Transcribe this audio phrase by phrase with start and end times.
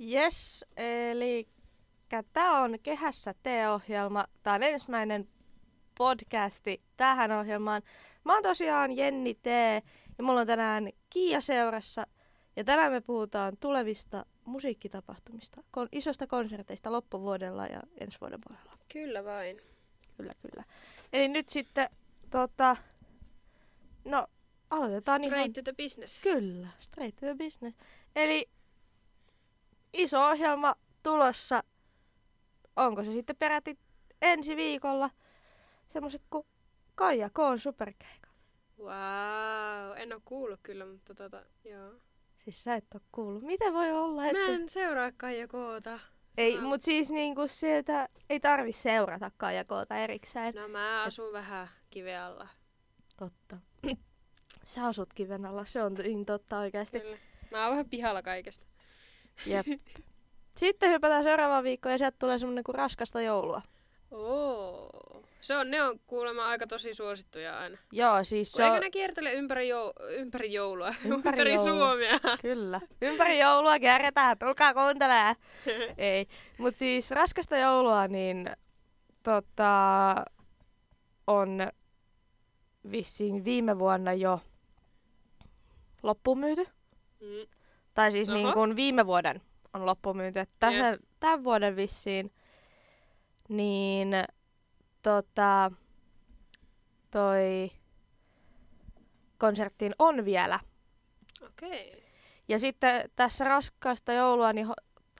[0.00, 1.48] Yes, eli
[2.32, 4.24] tämä on Kehässä T-ohjelma.
[4.42, 5.28] Tämä on ensimmäinen
[5.98, 7.82] podcasti tähän ohjelmaan.
[8.24, 9.46] Mä oon tosiaan Jenni T.
[10.18, 12.06] ja mulla on tänään Kiia seurassa.
[12.56, 18.72] Ja tänään me puhutaan tulevista musiikkitapahtumista, kon- isosta konserteista loppuvuodella ja ensi vuoden puolella.
[18.92, 19.60] Kyllä vain.
[20.16, 20.64] Kyllä, kyllä.
[21.12, 21.88] Eli nyt sitten,
[22.30, 22.76] tota,
[24.04, 24.26] no
[24.70, 25.52] aloitetaan Straight ihan...
[25.52, 26.20] to the business.
[26.20, 27.76] Kyllä, straight to the business.
[28.16, 28.50] Eli
[29.92, 31.62] iso ohjelma tulossa,
[32.76, 33.78] onko se sitten peräti
[34.22, 35.10] ensi viikolla,
[35.86, 36.46] semmoiset kuin
[36.94, 38.28] Kaija Koon superkeikka.
[38.78, 41.92] Wow, en oo kuullut kyllä, mutta tota, joo.
[42.44, 43.42] Siis sä et oo kuullut.
[43.42, 44.38] Miten voi olla, että...
[44.38, 45.98] Mä en seuraa Kaija Koota.
[46.38, 50.54] Ei, Mä- mut siis niinku sieltä ei tarvi seurata Kaija Koota erikseen.
[50.54, 52.48] No mä asun vähän kiven alla.
[53.16, 53.56] Totta.
[54.66, 57.00] Sä asut kiven alla, se on niin totta oikeasti.
[57.00, 57.16] Kyllä.
[57.50, 58.66] Mä oon vähän pihalla kaikesta.
[59.46, 59.66] Jep.
[60.56, 63.62] Sitten hypätään seuraavaan viikkoon ja sieltä tulee semmonen kuin raskasta joulua.
[64.10, 65.22] Oo.
[65.40, 67.78] Se on, ne on kuulemma aika tosi suosittuja aina.
[67.92, 68.80] Joo, siis Se se Eikö on...
[68.80, 70.88] ne kiertele ympäri, jou- ympäri joulua?
[71.04, 71.88] Ympäri ympäri joulua.
[71.88, 72.18] Suomea.
[72.42, 72.80] Kyllä.
[73.02, 75.36] Ympäri joulua kierretään, tulkaa kuuntelemaan.
[75.98, 76.26] Ei.
[76.58, 78.50] Mut siis raskasta joulua, niin
[79.22, 80.14] tota,
[81.26, 81.58] on
[82.90, 84.40] vissiin viime vuonna jo
[86.06, 86.66] loppuun myyty.
[87.20, 87.46] Mm.
[87.94, 89.42] Tai siis niin kuin viime vuoden
[89.74, 90.38] on loppuun myyty.
[90.38, 92.32] Että tämän, tämän vuoden vissiin
[93.48, 94.08] niin
[95.02, 95.70] tota,
[97.10, 97.70] toi
[99.38, 100.60] konserttiin on vielä
[101.42, 101.88] Okei.
[101.88, 102.02] Okay.
[102.48, 104.66] ja sitten tässä raskaasta joulua, niin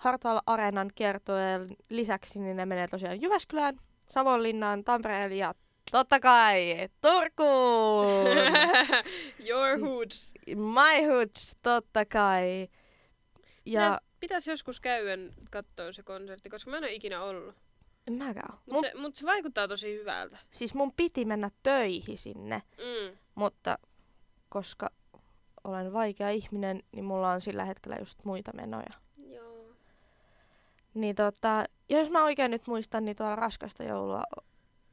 [0.01, 3.77] Hartwall Areenan kiertueen lisäksi, niin ne menee tosiaan Jyväskylään,
[4.09, 5.55] Savonlinnaan, Tampereelle ja
[5.91, 8.37] totta kai Turkuun!
[9.49, 10.35] Your hoods.
[10.47, 12.69] My hoods, totta kai.
[13.67, 14.01] Ja.
[14.21, 15.13] Pitäisi joskus käydä
[15.51, 17.55] katsoa se konsertti, koska mä en ole ikinä ollut.
[18.07, 18.53] en mäkään.
[18.53, 20.39] Mutta Mun, se, mut se vaikuttaa tosi hyvältä.
[20.51, 23.17] siis mun piti mennä töihin sinne, Mm.
[23.35, 23.79] mutta
[24.49, 24.91] koska
[25.65, 28.91] olen vaikea ihminen, niin mulla on sillä hetkellä just muita menoja.
[29.27, 29.67] Joo.
[30.95, 34.23] Niin tota, jos mä oikein nyt muistan, niin tuolla raskasta joulua,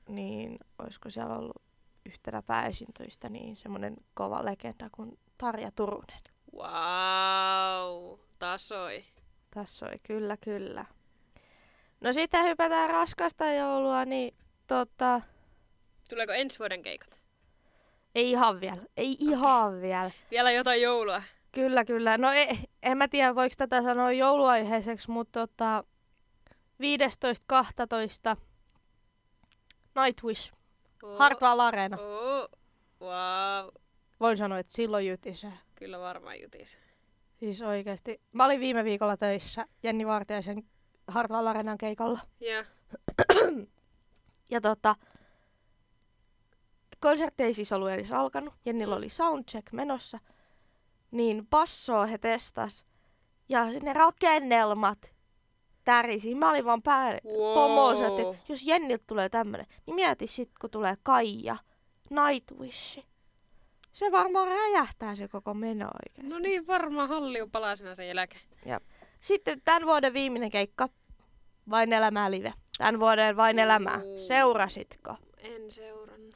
[0.09, 1.61] niin olisiko siellä ollut
[2.05, 6.21] yhtenä pääesiintyistä niin semmoinen kova legenda kuin Tarja Turunen.
[6.55, 8.19] Wow.
[8.39, 9.03] Tasoi.
[9.51, 10.85] Tässä oli kyllä, kyllä.
[12.01, 14.35] No sitten hypätään raskasta joulua, niin
[14.67, 15.21] tota,
[16.09, 17.19] Tuleeko ensi vuoden keikat?
[18.15, 20.11] ei ihan vielä, ei ihan vielä.
[20.31, 21.23] Vielä jotain joulua.
[21.51, 22.17] Kyllä, kyllä.
[22.17, 25.83] No ei, en mä tiedä, voiko tätä sanoa jouluaiheiseksi, mutta tota,
[28.33, 28.41] 15.12.
[29.95, 30.53] Nightwish,
[31.03, 31.17] Oh.
[31.19, 31.97] Hartwall Arena.
[31.99, 32.49] Oh.
[33.01, 33.69] Wow.
[34.19, 35.53] Voin sanoa, että silloin jytisee.
[35.75, 36.77] Kyllä varmaan jutis.
[37.39, 38.21] Siis oikeesti.
[38.31, 40.63] Mä olin viime viikolla töissä Jenni Vartiaisen
[41.07, 42.19] Hartwall Arenan keikalla.
[42.39, 42.65] Ja.
[44.49, 44.95] Ja tota,
[46.99, 48.53] konsertti ei siis ollut edes alkanut.
[48.65, 50.19] Jennillä oli soundcheck menossa.
[51.11, 52.85] Niin bassoa he testas.
[53.49, 55.12] Ja ne rakennelmat
[55.83, 56.35] tärisi.
[56.35, 57.53] Mä olin vaan päälle Wow.
[57.53, 61.55] pomossa, että jos Jenniltä tulee tämmönen, niin mieti sit, kun tulee Kaija,
[62.09, 62.99] Nightwish.
[63.91, 66.33] Se varmaan räjähtää se koko meno oikeesti.
[66.33, 68.41] No niin, varmaan halli on palasena sen jälkeen.
[69.19, 70.89] Sitten tämän vuoden viimeinen keikka.
[71.69, 72.53] Vain elämää live.
[72.77, 74.01] Tämän vuoden vain elämää.
[74.17, 75.15] Seurasitko?
[75.37, 76.35] En seurannut.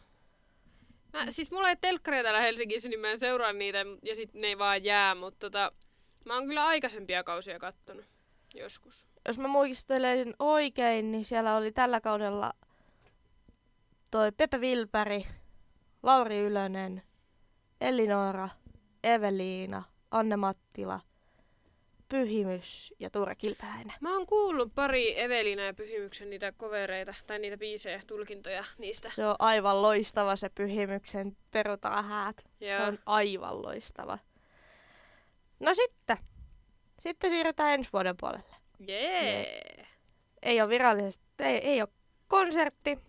[1.13, 4.47] Mä, siis mulla ei telkkaria täällä Helsingissä, niin mä en seuraa niitä ja sit ne
[4.47, 5.71] ei vaan jää, mutta tota,
[6.25, 8.05] mä oon kyllä aikaisempia kausia kattonut.
[8.53, 9.07] Joskus.
[9.27, 12.53] Jos mä muistelen oikein, niin siellä oli tällä kaudella
[14.11, 15.27] toi Pepe Vilpäri,
[16.03, 17.03] Lauri Ylönen,
[17.81, 18.49] Elinora,
[19.03, 20.99] Eveliina, Anne Mattila,
[22.09, 23.93] Pyhimys ja Tuure Kilpeläinen.
[24.01, 29.09] Mä oon kuullut pari Evelina ja Pyhimyksen niitä kovereita, tai niitä biisejä, tulkintoja niistä.
[29.09, 32.37] Se on aivan loistava se Pyhimyksen perutaan häät.
[32.59, 32.87] Se Joo.
[32.87, 34.19] on aivan loistava.
[35.59, 36.17] No sitten.
[36.99, 38.56] Sitten siirrytään ensi vuoden puolelle.
[38.79, 39.87] Jee!
[40.41, 41.89] Ei ole virallisesti, ei, ei ole
[42.27, 42.99] konsertti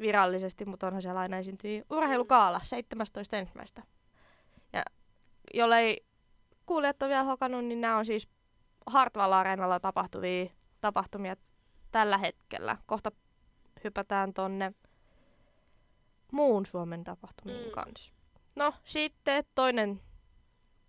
[0.00, 2.60] virallisesti, mutta onhan siellä aina esiintyy urheilukaala
[3.78, 3.82] 17.1.
[4.72, 4.82] Ja
[5.54, 6.06] jollei
[6.66, 8.28] kuulijat ole vielä hokannut, niin nämä on siis
[8.86, 10.46] Hartwall Areenalla tapahtuvia
[10.80, 11.36] tapahtumia
[11.90, 12.76] tällä hetkellä.
[12.86, 13.12] Kohta
[13.84, 14.72] hypätään tonne
[16.32, 17.64] muun Suomen tapahtumiin Mm.
[17.64, 17.70] mm.
[17.70, 18.12] kanssa.
[18.56, 20.00] No sitten toinen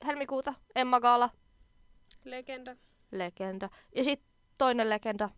[0.05, 1.29] helmikuuta, Emma Gaala,
[2.23, 2.75] Legenda.
[3.11, 3.69] Legenda.
[3.95, 5.29] Ja sitten toinen legenda,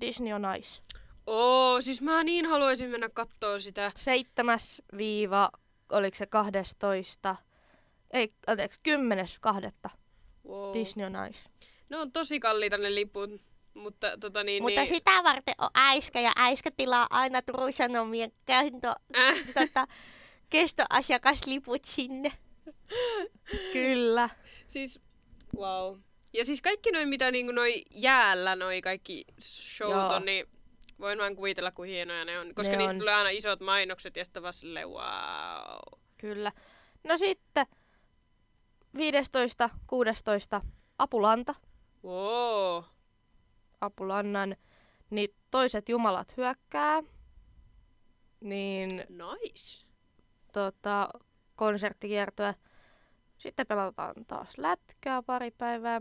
[0.00, 0.82] Disney on Ice.
[1.26, 3.92] Oo, siis mä niin haluaisin mennä kattoo sitä.
[3.96, 4.58] 7
[4.96, 5.50] viiva,
[5.92, 7.36] oliko se 12.
[8.10, 9.90] ei, anteeksi, kymmenes kahdetta
[10.48, 10.72] Wow.
[10.72, 11.40] Disney on Ice.
[11.88, 13.30] Ne on tosi kalliita ne liput,
[13.74, 14.62] mutta tota niin...
[14.62, 19.86] Mutta niin, sitä varten on äiskä ja äiskä tilaa aina Turun Sanomien käynto, Äh, tota,
[20.50, 22.32] kestoasiakasliput sinne.
[23.72, 24.30] Kyllä.
[24.68, 25.00] siis,
[25.56, 25.96] wow.
[26.38, 30.08] Ja siis kaikki noin, mitä niinku noi jäällä, noi kaikki showt Joo.
[30.14, 30.46] on, niin
[31.00, 32.54] voin vaan kuvitella, kuin hienoja ne on.
[32.54, 32.98] Koska Ne niistä on.
[32.98, 35.98] tulee aina isot mainokset ja sitten vaan silleen, wow.
[36.18, 36.52] Kyllä.
[37.04, 37.66] No sitten
[38.96, 40.60] 15, 16
[40.98, 41.54] Apulanta.
[42.04, 42.84] Wow.
[43.80, 44.56] Apulannan,
[45.10, 47.02] niin toiset jumalat hyökkää.
[48.40, 49.86] Niin Nice.
[50.52, 51.08] tota,
[51.56, 52.54] konserttikiertoa.
[53.38, 56.00] Sitten pelataan taas lätkää pari päivää.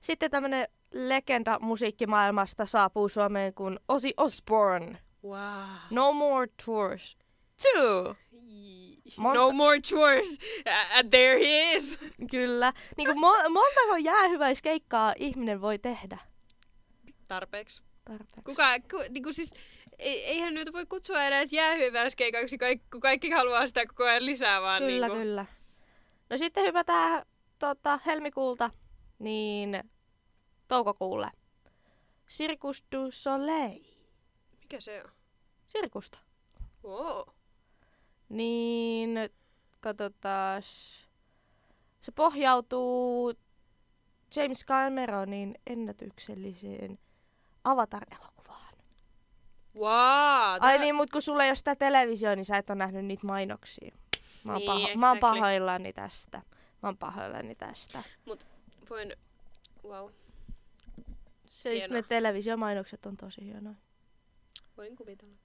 [0.00, 4.98] Sitten tämmönen legenda musiikkimaailmasta saapuu Suomeen kuin Ozzy Osbourne.
[5.24, 5.40] Wow.
[5.90, 7.16] No More Tours.
[7.62, 8.14] Two!
[9.16, 10.38] Monta- No more chores.
[10.98, 11.98] And there he is.
[12.30, 12.72] Kyllä.
[12.96, 16.18] Niin kuin mo- montako jäähyväiskeikkaa ihminen voi tehdä?
[17.28, 17.82] Tarpeeksi.
[18.04, 18.42] Tarpeeksi.
[18.44, 19.54] Kuka, ku, niinku siis,
[19.98, 22.58] ei, eihän nyt voi kutsua edes jäähyväiskeikaksi,
[22.92, 24.82] kun kaikki haluaa sitä koko ajan lisää vaan.
[24.82, 25.22] Kyllä, niinku.
[25.22, 25.46] kyllä.
[26.30, 27.22] No sitten hypätään
[27.58, 28.70] tota, helmikuulta
[29.18, 29.90] niin
[30.68, 31.30] toukokuulle.
[32.28, 33.84] Circus du Soleil.
[34.60, 35.10] Mikä se on?
[35.66, 36.18] Sirkusta.
[36.84, 37.28] Wow.
[38.28, 39.18] Niin,
[39.80, 40.98] katsotaas.
[42.00, 43.32] Se pohjautuu
[44.36, 46.98] James Cameronin ennätykselliseen
[47.64, 48.74] Avatar-elokuvaan.
[49.74, 50.58] Wow.
[50.60, 53.26] Ai niin, mut kun sulla ei ole sitä televisioon, niin sä et ole nähnyt niitä
[53.26, 53.96] mainoksia.
[54.44, 55.40] Mä oon, Niin, paho- mä oon exactly.
[55.40, 56.38] pahoillani tästä.
[56.82, 58.02] Mä oon pahoillani tästä.
[58.90, 59.12] Voin,
[59.84, 60.10] wow.
[61.46, 63.76] Siis ne televisiomainokset on tosi hienoja.
[64.76, 65.36] Voin kuvitella.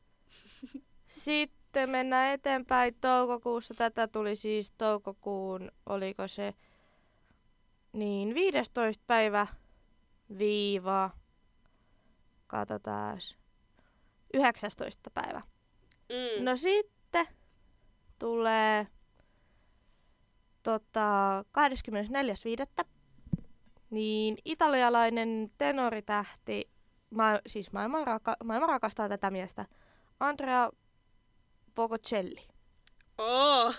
[1.07, 3.73] Sitten mennään eteenpäin toukokuussa.
[3.73, 6.53] Tätä tuli siis toukokuun, oliko se
[7.93, 9.03] niin 15.
[9.07, 9.47] päivä
[10.37, 11.09] viiva,
[12.47, 13.19] katsotaan,
[14.33, 15.09] 19.
[15.09, 15.41] päivä.
[16.09, 16.45] Mm.
[16.45, 17.27] No sitten
[18.19, 18.87] tulee
[20.63, 21.45] tota,
[22.81, 22.92] 24.5.
[23.93, 26.69] Niin italialainen tenoritähti,
[27.09, 29.65] ma- siis maailman, raka- maailman rakastaa tätä miestä,
[30.19, 30.69] Andrea
[31.75, 32.47] Bocelli.
[33.17, 33.75] Oh.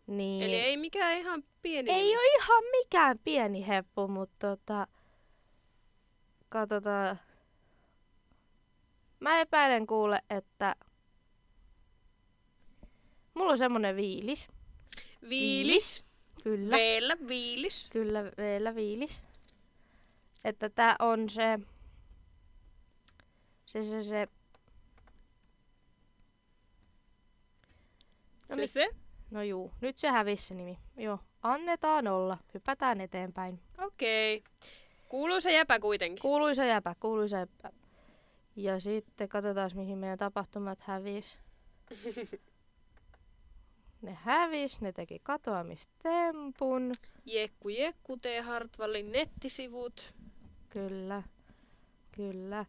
[0.08, 4.88] Niin, Eli ei mikään ihan pieni ei ole ihan mikään pieni heppu, mutta tota,
[6.50, 7.20] katsotaan.
[9.20, 10.76] Mä epäilen kuule, että
[13.34, 14.48] mulla on semmonen viilis.
[15.30, 16.04] Viilis.
[16.44, 16.78] Kyllä.
[16.78, 17.90] Veellä viilis.
[17.92, 19.22] Kyllä vielä viilis.
[20.44, 21.60] Että tää on se...
[23.66, 24.28] Se, se, se...
[28.54, 28.90] No, Se mi- se?
[29.32, 30.80] no juu, nyt se hävisi se nimi.
[30.98, 32.38] Joo, annetaan olla.
[32.54, 33.60] Hypätään eteenpäin.
[33.78, 34.38] Okei.
[34.38, 34.70] Okay.
[35.10, 36.22] Kuuluu se jäpä kuitenkin.
[36.22, 37.70] Kuuluisa jäpä, kuuluisa jäpä.
[38.56, 41.38] Ja sitten katsotaan, mihin meidän tapahtumat hävis.
[44.02, 46.92] Ne hävis, ne teki katoamistempun.
[47.26, 48.22] Jekku Jekku T.
[48.44, 50.14] Hartwallin nettisivut.
[50.70, 51.24] Kyllä,
[52.12, 52.66] kyllä.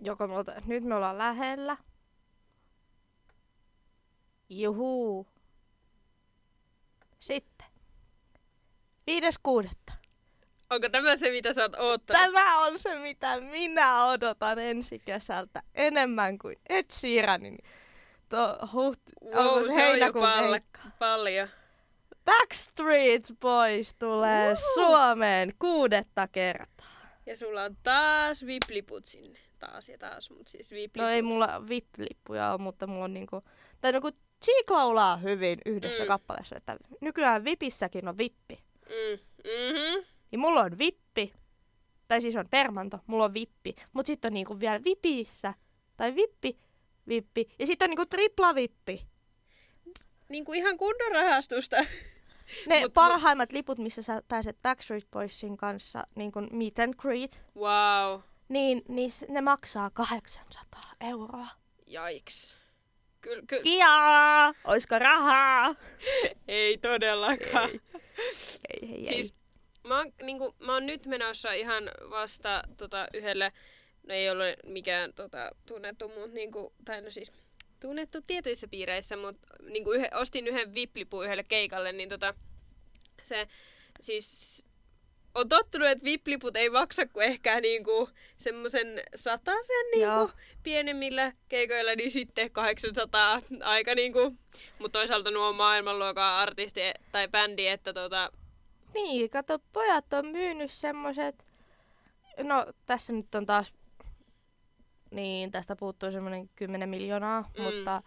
[0.00, 1.76] Joko me olta, nyt me ollaan lähellä.
[4.50, 5.26] Juhuu.
[7.18, 7.66] Sitten.
[9.06, 9.92] Viides kuudetta.
[10.70, 12.22] Onko tämä se, mitä sä oot oottanut?
[12.22, 17.58] Tämä on se, mitä minä odotan ensi kesältä enemmän kuin Ed Sheeranin.
[18.28, 20.80] To, huht, Wow, se on jo heinäkuun keikka?
[20.98, 21.48] paljon.
[22.24, 24.74] Backstreet Boys tulee Uhu.
[24.74, 26.86] Suomeen kuudetta kertaa.
[27.26, 29.38] Ja sulla on taas vipliput sinne.
[29.58, 31.02] Taas ja taas, mutta siis vipliput.
[31.02, 33.42] No ei mulla VIP-lippuja ole, mutta mulla on niinku...
[33.80, 34.12] Tai no kun
[34.44, 36.08] Cheek laulaa hyvin yhdessä Mm.
[36.08, 38.64] kappaleessa, että nykyään VIPissäkin on vippi.
[38.88, 39.18] Mm.
[39.44, 40.04] Mm-hmm.
[40.30, 41.32] Niin mulla on vippi,
[42.08, 45.54] tai siis on permanto, mulla on vippi, mutta sitten on niinku vielä vipissä,
[45.96, 46.58] tai vippi,
[47.08, 49.06] vippi, ja sitten on niinku tripla vippi.
[50.28, 51.76] Niin kuin ihan kunnon rahastusta.
[52.66, 56.94] Ne Mut- Mut, parhaimmat liput, missä sä pääset Backstreet Boysin kanssa, niin kuin meet and
[56.94, 58.20] greet, Wow.
[58.48, 61.46] niin, niin ne maksaa 800 euroa.
[61.86, 62.56] Jaiks.
[63.20, 64.54] Kyllä, ky- Kiaa!
[64.64, 65.74] Oisko rahaa?
[66.48, 67.70] ei todellakaan.
[67.70, 69.06] Ei, ei, ei.
[69.06, 69.34] Siis
[69.84, 73.52] mä oon, niinku, mä oon nyt menossa ihan vasta tota, yhdelle,
[74.08, 77.32] no ei ole mikään tota, tunnettu, mutta niinku, tai no siis
[77.80, 82.34] tunnettu tietyissä piireissä, mutta niinku yhe, ostin yhden viplipun yhdelle keikalle, niin tota,
[83.22, 83.48] se
[84.00, 84.66] siis
[85.34, 88.86] on tottunut, että vipliput ei maksa kuin ehkä niinku semmoisen
[90.00, 90.18] Joo.
[90.24, 90.32] niinku
[90.62, 94.36] pienemmillä keikoilla, niin sitten 800 aika niinku,
[94.78, 96.80] mutta toisaalta nuo on maailmanluokan artisti
[97.12, 98.30] tai bändi, että tota,
[98.94, 101.46] Niin, kato, pojat on myynyt semmoset...
[102.42, 103.72] No, tässä nyt on taas...
[105.10, 107.62] Niin, tästä puuttuu semmoinen 10 miljoonaa, Mm.
[107.62, 108.02] mutta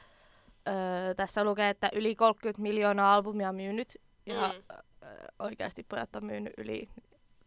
[0.68, 4.02] öö, tässä lukee, että yli 30 miljoonaa albumia on myynyt.
[4.26, 4.76] Ja mm.
[5.04, 6.90] öö, oikeasti pojat on myynyt yli...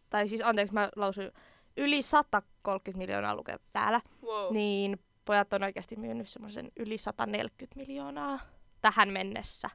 [0.09, 1.31] Tai siis, anteeksi, mä lausuin
[1.77, 4.01] yli 130 miljoonaa lukee täällä.
[4.23, 4.53] wow.
[4.53, 8.39] Niin pojat on oikeasti myynyt semmoisen yli 140 miljoonaa
[8.81, 9.69] tähän mennessä.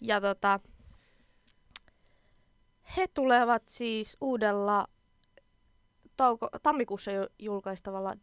[0.00, 0.60] Ja tota,
[2.96, 4.86] he tulevat siis uudella
[6.16, 8.14] tauko, tammikuussa ju- julkaistavalla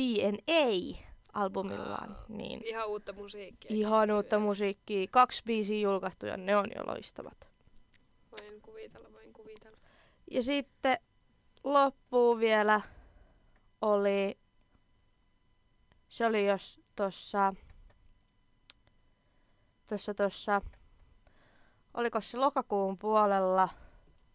[0.00, 2.08] DNA-albumillaan.
[2.10, 2.18] Wow.
[2.38, 3.70] Niin Ihan uutta musiikkia.
[3.76, 5.06] ihan uutta musiikkia.
[5.10, 7.48] Kaksi biisiä julkaistu ja ne on jo loistavat.
[8.40, 9.08] Voin kuvitella.
[10.30, 10.98] Ja sitten
[11.64, 12.80] loppuun vielä
[13.80, 14.38] oli,
[16.08, 17.54] se oli jos tuossa,
[19.88, 20.60] tuossa, tuossa,
[21.94, 23.68] oliko se lokakuun puolella,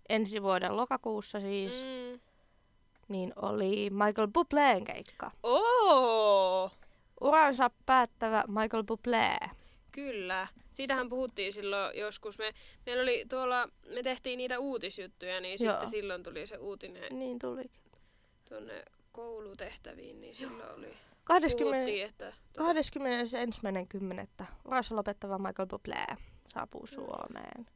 [0.09, 2.19] ensi vuoden lokakuussa siis, mm.
[3.07, 5.31] Niin oli Michael Bubleen keikka.
[5.43, 6.71] Oo!
[7.21, 9.49] Uransa päättävä Michael Bublé.
[9.95, 10.47] Kyllä.
[10.73, 12.37] Siitähän puhuttiin silloin joskus.
[12.37, 12.53] Me,
[12.85, 15.71] meillä oli tuolla, me tehtiin niitä uutisjuttuja, niin Joo.
[15.73, 17.81] sitten silloin tuli se uutinen Niin tulikin.
[18.49, 20.93] tuonne koulutehtäviin, niin silloin oli.
[21.23, 22.33] 20, Puhuttiin, että...
[22.53, 22.73] Tota,
[24.41, 24.45] 21.10.
[24.65, 26.15] Uransa lopettava Michael Bublé
[26.47, 27.67] saapuu Suomeen.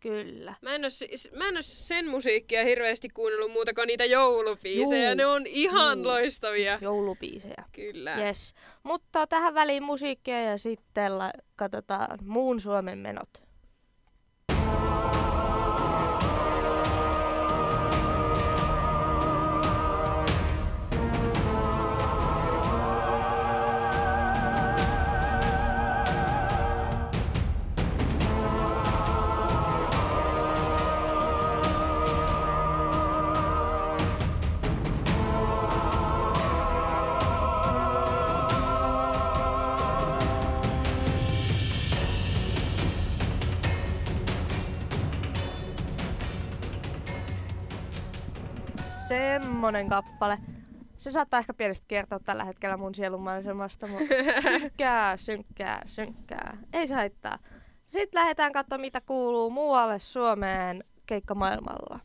[0.00, 0.54] Kyllä.
[0.62, 5.08] Mä en, siis- mä en oo sen musiikkia hirveästi kuunnellut muuta kuin niitä joulubiisejä.
[5.08, 5.14] Juu.
[5.16, 6.06] Ne on ihan Juu.
[6.06, 6.78] loistavia.
[6.82, 7.64] Joulubiisejä.
[7.72, 8.16] Kyllä.
[8.16, 8.54] Yes.
[8.82, 13.28] Mutta tähän väliin musiikkia ja sitten la- katsotaan muun Suomen menot.
[49.58, 50.38] Semmonen kappale.
[50.96, 54.14] Se saattaa ehkä pienesti kertoa tällä hetkellä mun sielunmaisemasta, mutta
[54.50, 56.58] synkkää, synkkää, synkkää.
[56.72, 57.38] Ei se haittaa.
[57.86, 62.00] Sitten lähdetään katsomaan, mitä kuuluu muualle Suomeen keikkamaailmalla.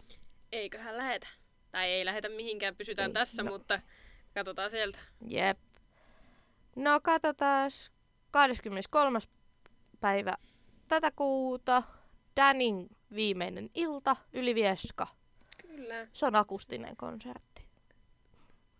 [0.52, 1.28] Eiköhän lähetä.
[1.72, 3.52] Tai ei lähetä mihinkään, pysytään Ei, tässä, no.
[3.52, 3.80] mutta
[4.34, 5.00] katsotaan sieltä.
[5.28, 5.60] Jep.
[6.76, 7.72] No katsotaan
[8.32, 9.20] 23.
[10.00, 10.36] päivä
[10.88, 11.84] tätä kuuta.
[12.36, 15.08] Danin viimeinen ilta, Ylivieska.
[15.76, 16.08] Kyllä.
[16.14, 17.68] Se on akustinen konsertti.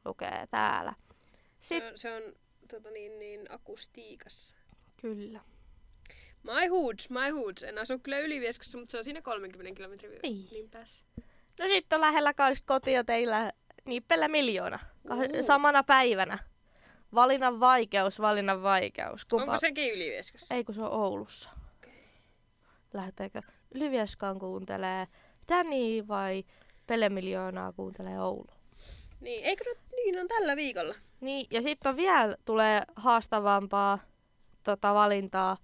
[0.06, 0.94] Lukee täällä.
[1.60, 2.22] Se Sitten, on, se on
[2.68, 4.56] tota niin, niin, akustiikassa.
[5.02, 5.40] kyllä.
[6.44, 7.64] My Hoods, My Hoods.
[7.64, 10.48] En asu kyllä Ylivieskassa, mutta se on siinä 30 kilometrin Niin.
[10.52, 11.06] niin päässä.
[11.60, 13.52] No sitten on lähellä kans kotia teillä
[13.86, 14.80] Niippellä miljoona.
[15.08, 16.38] Kah- samana päivänä.
[17.14, 19.26] Valinnan vaikeus, valinnan vaikeus.
[19.26, 19.44] Kumpa...
[19.44, 20.56] Onko sekin Ylivieskassa?
[20.56, 21.50] Ei kun se on Oulussa.
[22.94, 23.42] Lähteekö
[23.76, 25.08] Ylivieskaan kuuntelee
[25.50, 26.44] Danny vai
[26.88, 28.48] Pele Miljoonaa kuuntelee Oulu?
[29.20, 30.96] Niin, eikö nyt, niin on tällä viikolla?
[31.22, 34.00] Niin, ja sitten on vielä tulee haastavampaa
[34.64, 35.58] tota, valintaa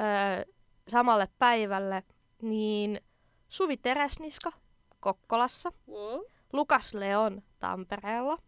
[0.00, 0.54] öö,
[0.88, 2.02] samalle päivälle,
[2.42, 3.00] niin
[3.48, 4.52] Suvi Teräsniska
[5.00, 6.20] Kokkolassa, Wow.
[6.52, 8.38] Lukas Leon Tampereella,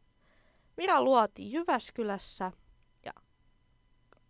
[0.77, 2.53] Mira Luoti Jyväskylässä
[3.05, 3.13] ja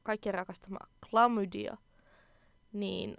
[0.02, 0.78] kaikki rakastama
[1.10, 1.76] Klamydia,
[2.72, 3.16] niin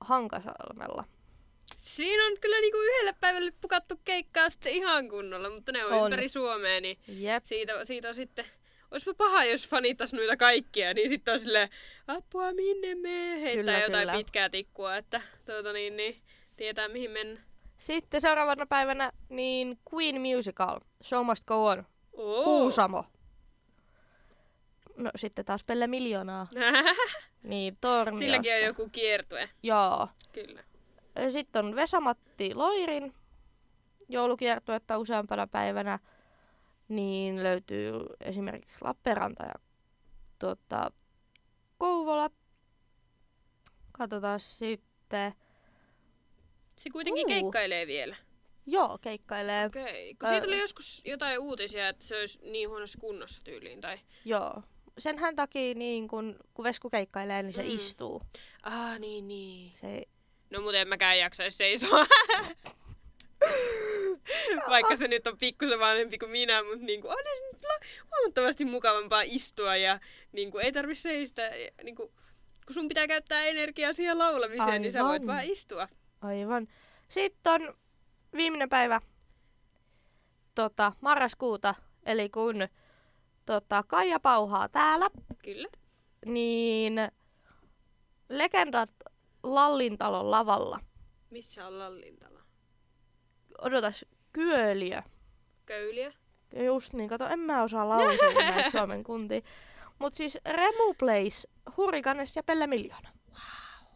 [0.00, 1.04] Hankasalmella.
[1.76, 6.04] Siinä on kyllä niinku yhdelle päivälle pukattu keikkaa sitten ihan kunnolla, mutta ne on, On.
[6.04, 7.44] ympäri Suomea, niin Jep.
[7.44, 8.44] siitä, siitä on sitten...
[8.90, 11.68] Olisipa paha, jos fanittas noita kaikkia, niin sitten on silleen,
[12.06, 14.12] apua minne me heittää Kyllä, jotain kyllä.
[14.18, 16.22] pitkää tikkua, että tuota niin, niin
[16.56, 17.40] tietää mihin mennä.
[17.76, 22.44] Sitten seuraavana päivänä niin Queen Musical, Show Must Go On, Oo.
[22.44, 23.04] Kuusamo.
[24.96, 26.46] No sitten taas Pelle Miljoonaa,
[27.42, 28.24] niin Torniossa.
[28.24, 30.08] Silläkin on joku kiertue, Joo.
[30.32, 30.64] kyllä.
[31.28, 33.14] Sitten on Vesamatti Loirin
[34.08, 35.98] joulukiertuetta useampana päivänä.
[36.88, 39.54] Niin löytyy esimerkiksi Lappeenranta ja
[40.38, 40.90] tuota,
[41.78, 42.30] Kouvola.
[43.92, 45.34] Katsotaan sitten.
[46.76, 47.28] Se kuitenkin Uu.
[47.28, 48.16] keikkailee vielä.
[48.66, 49.66] Joo, keikkailee.
[49.66, 50.14] Okei.
[50.14, 53.80] Kun Ää- siitä oli joskus jotain uutisia, että se olisi niin huonossa kunnossa tyyliin.
[53.80, 53.98] Tai...
[54.24, 54.62] Joo.
[54.98, 57.68] Senhän takia niin kun, kun Vesku keikkailee, niin se mm.
[57.68, 58.22] istuu.
[58.62, 59.72] Ah, niin, niin.
[59.76, 60.02] Se,
[60.50, 62.06] No mutta en mäkään jaksaisi seisoa.
[64.68, 67.62] Vaikka se nyt on pikkusen vanhempi kuin minä, mutta niinku, on se nyt
[68.10, 70.00] huomattavasti mukavampaa istua ja
[70.32, 71.42] niinku, ei tarvi seistä.
[71.42, 72.12] ja Niinku,
[72.66, 75.26] kun sun pitää käyttää energiaa siihen laulamiseen, niin sä voit Aivan.
[75.26, 75.88] vaan istua.
[76.20, 76.68] aivan.
[77.08, 77.74] Sitten on
[78.36, 79.00] viimeinen päivä
[80.54, 81.74] tota, marraskuuta,
[82.06, 82.68] eli kun
[83.46, 85.10] tota, Kaija pauhaa täällä,
[85.44, 85.68] Kyllä.
[86.26, 86.94] niin
[88.28, 88.90] legendat
[89.44, 90.80] Lallintalon lavalla.
[91.30, 92.38] Missä on Lallintalo?
[93.58, 95.02] Odotas, Kyöliö.
[95.66, 96.12] Köyliä?
[96.64, 99.40] Just niin, kato, en mä osaa lausua näitä Suomen kuntia.
[99.98, 103.08] Mut siis Remu Place, Hurrikanes ja Pelle Miljoona.
[103.28, 103.88] Wow.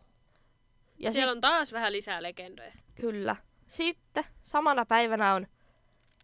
[0.99, 2.73] Ja Siellä on taas vähän lisää legendoja.
[2.95, 3.37] Kyllä.
[3.67, 5.47] Sitten samana päivänä on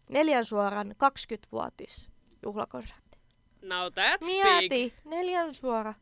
[0.09, 2.11] neljän suoran 20-vuotis
[2.43, 3.19] juhlakonsertti.
[3.61, 4.43] Now that's big.
[4.43, 5.93] Mieti, neljän suora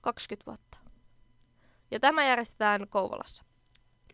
[0.00, 0.73] 20 vuotta.
[1.90, 3.44] Ja tämä järjestetään Kouvolassa.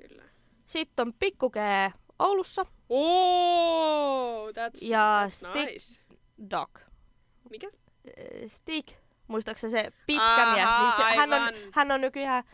[0.08, 0.22] Kyllä.
[0.66, 6.00] Sitten on Pikkukee Oulussa, Oh, that's, Ja that's stick- nice.
[6.50, 6.70] Doc.
[7.50, 7.70] Mikä?
[8.16, 8.88] Eh, Stick,
[9.26, 11.40] muistaakseni se pitkä Aha, mies, niin se, hän, on,
[11.72, 12.44] hän on nykyään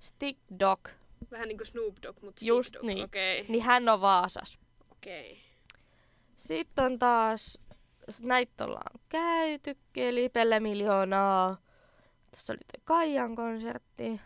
[0.00, 0.88] Stick Dog,
[1.30, 2.86] Vähän niinku Snoop Dogg, mutta Just Stick Dog.
[2.86, 3.04] niin.
[3.04, 3.44] Okay.
[3.48, 4.58] niin hän on Vaasas.
[4.92, 5.38] okei.
[6.36, 7.58] Sitten on taas,
[8.22, 11.56] näitä ollaan käyty, eli Pelle Miljoonaa.
[12.30, 14.20] Tässä oli toi Kaijan konsertti.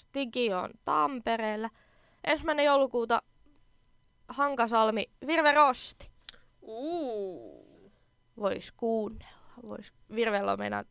[0.00, 1.70] Stigi on Tampereella.
[2.24, 3.22] Ensimmäinen joulukuuta
[4.28, 6.10] Hankasalmi, Virve Rosti.
[8.36, 9.40] Vois kuunnella.
[9.68, 9.94] Vois.
[10.14, 10.84] Virvellä on meidän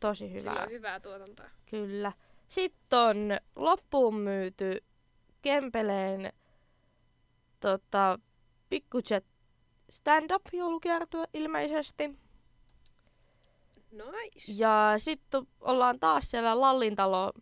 [0.00, 0.64] tosi sillä hyvää.
[0.64, 1.46] on hyvää tuotantoa.
[1.70, 2.12] Kyllä.
[2.48, 3.16] Sitten on
[3.56, 4.84] loppuun myyty
[5.42, 6.32] Kempeleen
[7.60, 8.18] tota,
[8.68, 9.24] Pikkujet
[9.90, 12.08] stand-up joulukiertue ilmeisesti.
[13.92, 14.52] Nice.
[14.58, 17.32] Ja sitten ollaan taas siellä Lallintalolla,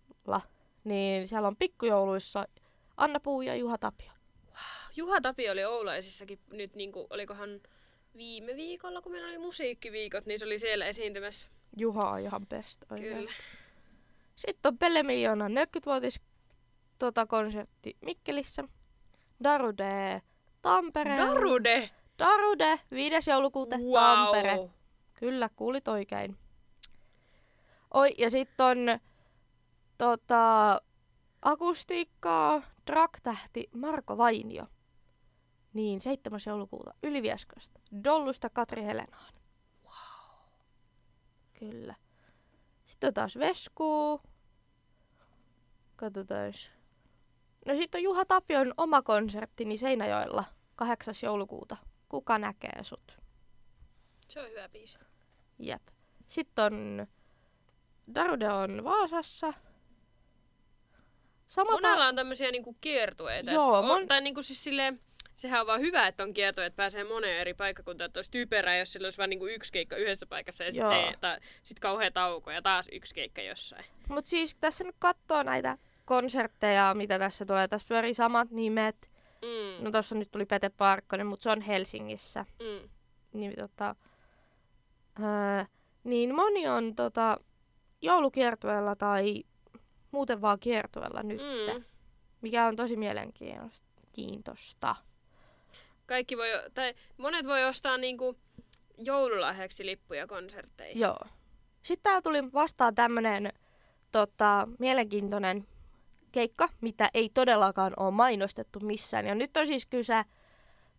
[0.85, 2.49] niin siellä on pikkujouluissa
[2.97, 4.11] Anna Puu ja Juha Tapio.
[4.97, 7.61] Juha Tapio oli Oulaisissakin nyt, niinku, olikohan
[8.17, 11.49] viime viikolla, kun meillä oli musiikkiviikot, niin se oli siellä esiintymässä.
[11.77, 13.17] Juha on ihan best oikein.
[13.17, 13.33] Kyllä.
[14.37, 16.21] Sitten on Pelle Miljoona 40-vuotis
[16.99, 18.65] tota, konsertti Mikkelissä.
[19.45, 20.23] Darude
[20.63, 21.35] Tampereella.
[21.35, 21.91] Darude!
[22.19, 23.31] Darude, 5.
[23.31, 23.95] joulukuuta Wow.
[23.95, 24.71] Tampere.
[25.15, 26.37] Kyllä, kuulit oikein.
[27.95, 28.79] Oi, ja sitten on
[30.01, 30.81] tota,
[31.43, 34.67] akustiikkaa, Drak-tähti Marko Vainio.
[35.73, 36.41] Niin, 7.
[36.47, 37.81] joulukuuta Ylivieskosta.
[38.05, 39.33] Dollusta Katri Helenaan.
[39.85, 40.49] Wow.
[41.59, 41.95] Kyllä.
[42.85, 44.21] Sitten on taas Vesku.
[45.97, 46.53] Katsotaan.
[47.67, 50.45] No sitten on Juha Tapion oma konserttini Seinäjoella
[50.77, 51.15] 8.
[51.23, 51.77] joulukuuta.
[52.09, 53.19] Kuka näkee sut?
[54.29, 54.99] Se on hyvä biisi.
[55.59, 55.83] Jep.
[56.29, 57.07] Sitten on
[58.15, 59.55] Darude on Vaasassa.
[61.51, 63.51] Sama Monella on tämmöisiä niinku kiertueita.
[63.51, 65.01] Joo, on, mon- Tai niinku siis silleen,
[65.35, 68.07] sehän on vaan hyvä, että on kiertueet, että pääsee moneen eri paikkakuntaan.
[68.07, 71.39] Että olisi typerää, jos sillä olisi vain niinku yksi keikka yhdessä paikassa ja sitten ta,
[71.63, 73.85] sit kauhea tauko ja taas yksi keikka jossain.
[74.09, 77.69] Mut siis tässä nyt katsoo näitä konsertteja, mitä tässä tulee.
[77.69, 79.11] Tässä pyörii samat nimet.
[79.43, 79.85] Mm.
[79.85, 82.45] No tossa nyt tuli Pete Parkkonen, mutta se on Helsingissä.
[82.61, 82.89] Mm.
[83.33, 83.97] Niin, tota,
[85.23, 85.67] ää,
[86.05, 87.37] niin moni on tota,
[88.03, 89.45] joulukiertueella tai
[90.11, 91.85] muuten vaan kiertueella nyt, Mm.
[92.41, 94.97] mikä on tosi mielenkiintoista.
[96.07, 98.37] Kaikki voi, tai monet voi ostaa niinku
[98.99, 101.01] joululahjaksi lippuja konsertteihin.
[101.01, 101.19] Joo.
[101.83, 103.53] Sitten täällä tuli vastaan tämmönen
[104.13, 105.67] tota, mielenkiintoinen
[106.33, 109.27] keikka, mitä ei todellakaan ole mainostettu missään.
[109.27, 110.23] Ja nyt on siis kyse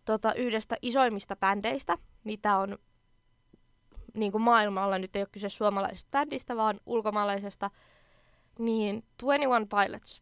[0.06, 2.78] tota, yhdestä isoimmista bändeistä, mitä on
[4.14, 5.00] niin kuin maailmalla.
[5.00, 7.72] Nyt ei ole kyse suomalaisesta bändistä, vaan ulkomaalaisesta.
[8.60, 10.22] Niin 21 Pilots.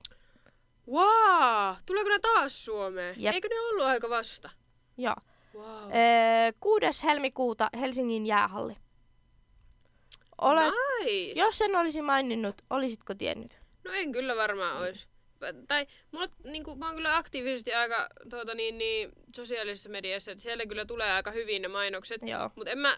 [0.88, 1.76] Wow!
[1.86, 3.16] Tuleeko ne taas Suomeen?
[3.18, 3.34] Jep.
[3.34, 4.50] Eikö ne ollut aika vasta?
[4.98, 5.16] Joo.
[5.54, 5.92] Wow.
[5.92, 7.04] Ee, 6.
[7.04, 8.76] helmikuuta Helsingin jäähalli.
[10.42, 11.40] Olet, nice!
[11.40, 13.58] Jos sen olisi maininnut, olisitko tiennyt?
[13.84, 14.82] No en kyllä varmaan mm.
[14.82, 15.08] olisi.
[15.68, 20.42] Tai mulla, niin kuin, mä oon kyllä aktiivisesti aika tuota, niin, niin, sosiaalisessa mediassa, että
[20.42, 22.22] siellä kyllä tulee aika hyvin ne mainokset.
[22.26, 22.50] Joo.
[22.56, 22.98] Mutta en mä...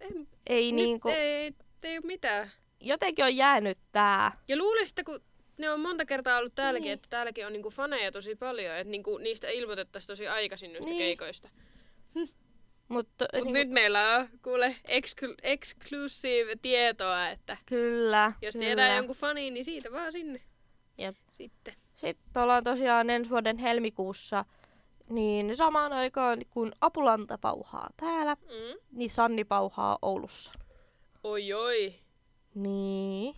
[0.00, 2.50] En, Ei nyt niinku, ei, ei ole mitään.
[2.80, 4.32] Jotenkin on jäänyt tää.
[4.48, 5.20] Ja luulisin, kun
[5.58, 6.92] ne on monta kertaa ollut täälläkin, Niin.
[6.94, 10.98] että täälläkin on niinku faneja tosi paljon, että niinku niistä ilmoitettaisiin tosi aikaisin noista Niin.
[10.98, 11.48] keikoista.
[12.88, 18.66] Mutta Mut niinku, nyt meillä on kuule exclu- exclusive tietoa, että kyllä, jos kyllä.
[18.66, 20.40] tiedään jonkun faniin, niin siitä vaan sinne.
[20.98, 21.16] Jep.
[21.32, 21.74] Sitten.
[21.94, 24.44] Sitten ollaan tosiaan ensi vuoden helmikuussa,
[25.08, 28.78] niin samaan aikaan kun Apulanta pauhaa täällä, Mm.
[28.92, 30.52] niin Sanni pauhaa Oulussa.
[31.24, 31.94] Oi oi.
[32.54, 33.34] Niin.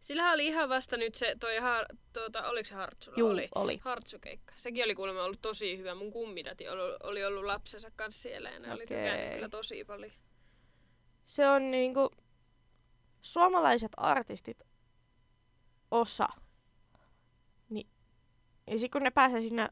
[0.00, 3.18] Sillähän oli ihan vasta nyt se, toi, har, tuota, oliko se Hartsulla?
[3.18, 3.48] Juu, oli.
[3.54, 3.78] oli.
[3.82, 4.54] Hartsukeikka.
[4.56, 5.94] Sekin oli kuulemma ollut tosi hyvä.
[5.94, 8.96] Mun kummitäti oli, oli ollut lapsensa kanssa siellä ja ne oli Okei.
[8.96, 10.12] tykännyt kyllä tosi paljon.
[11.24, 12.10] Se on niinku
[13.20, 14.62] suomalaiset artistit
[15.90, 16.28] osa.
[17.68, 17.88] Niin,
[18.66, 19.68] ja sit kun ne pääsee sinne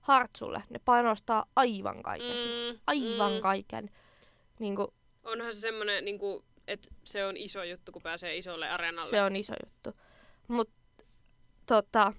[0.00, 2.74] Hartsulle, ne panostaa aivan kaiken siihen.
[2.74, 3.40] Mm, Aivan mm.
[3.40, 3.90] kaiken.
[4.58, 9.10] Niinku, Onhan se semmonen, niinku, että se on iso juttu, kun pääsee isolle areenalle.
[9.10, 10.00] se on iso juttu.
[10.48, 10.70] Mut
[11.66, 12.12] tota,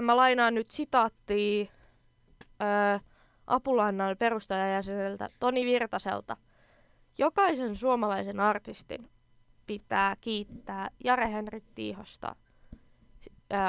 [0.00, 1.64] mä lainaan nyt sitaattia
[2.62, 2.98] öö,
[3.46, 6.36] Apulannan perustajajäseneltä Toni Virtaselta.
[7.18, 9.10] Jokaisen suomalaisen artistin
[9.66, 12.36] pitää kiittää Jare Henrik Tiihosta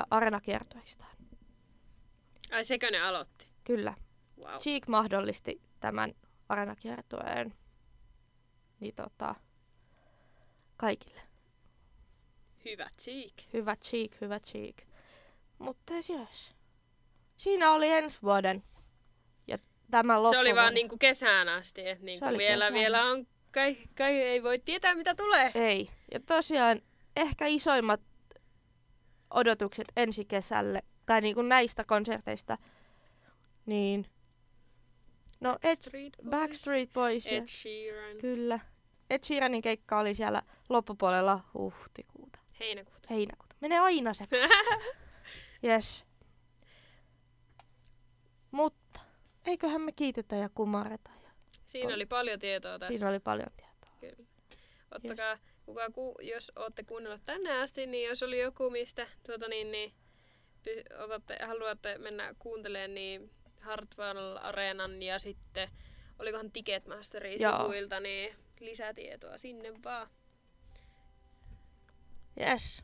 [0.09, 1.17] arenakiertoistaan.
[2.51, 3.47] Ai sekö ne aloitti?
[3.63, 3.93] Kyllä.
[4.39, 4.57] Wow.
[4.57, 6.13] Cheek mahdollisti tämän
[6.49, 7.53] arenakiertueen
[8.81, 9.35] niin tota,
[10.77, 11.21] kaikille.
[12.65, 13.33] Hyvä cheek.
[13.53, 14.75] Hyvä cheek, hyvä cheek.
[15.59, 16.55] Mutta yes.
[17.37, 18.63] Siinä oli ensi vuoden.
[19.47, 19.57] Ja
[19.91, 22.73] tämä Se oli vaan niinku kesään asti, että Se niinku vielä, kesään.
[22.73, 25.51] vielä on, kai, kai ei voi tietää mitä tulee.
[25.55, 25.89] Ei.
[26.13, 26.81] Ja tosiaan
[27.15, 28.01] ehkä isoimmat
[29.29, 32.57] odotukset ensi kesälle, tai niinku näistä konserteista,
[33.65, 34.05] niin
[35.39, 37.27] no Ed, Backstreet Boys, Backstreet Boys.
[37.27, 38.59] Ed Sheeran, Kyllä.
[39.12, 43.08] Ed Sheeranin keikka oli siellä loppupuolella huhtikuuta, heinäkuuta.
[43.10, 43.56] heinäkuuta.
[43.62, 44.26] Menee aina se.
[45.63, 46.06] Yes.
[48.52, 49.00] Mutta
[49.45, 51.12] eiköhän me kiitetä ja kumareta.
[51.24, 51.30] Ja
[51.65, 52.93] Siinä oli paljon tietoa tässä.
[52.93, 53.91] siinä oli paljon tietoa.
[54.00, 54.28] Kyllä.
[54.91, 59.71] Ottakaa, kuka, ku, jos olette kuunnellut tänne asti, niin jos oli joku, mistä tuota, niin,
[59.71, 59.93] niin,
[60.63, 65.69] py, otatte, haluatte mennä kuuntelemaan, niin Hartwell Areenan ja sitten,
[66.19, 70.08] olikohan Ticketmasterin sivuilta, niin lisätietoa sinne vaan.
[72.39, 72.84] Yes.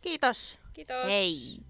[0.00, 0.58] Kiitos.
[0.72, 1.06] Kiitos.
[1.06, 1.67] Hei.